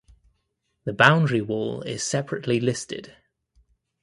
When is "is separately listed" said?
1.83-3.15